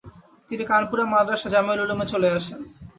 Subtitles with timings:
[0.49, 2.59] তিনি কানপুরের মাদ্রাসা জামেউল উলুমে চলে আসেন।